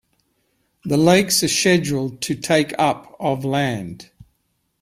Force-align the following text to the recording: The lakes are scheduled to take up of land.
The 0.83 0.97
lakes 0.97 1.43
are 1.43 1.47
scheduled 1.47 2.21
to 2.21 2.33
take 2.33 2.73
up 2.79 3.15
of 3.19 3.45
land. 3.45 4.09